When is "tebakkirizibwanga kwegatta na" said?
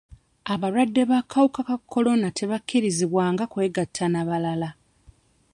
2.37-4.21